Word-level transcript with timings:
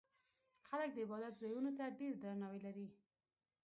خلک 0.67 0.89
د 0.93 0.97
عبادت 1.05 1.33
ځایونو 1.41 1.71
ته 1.77 1.85
ډېر 1.99 2.13
درناوی 2.23 2.59
لري. 2.65 2.87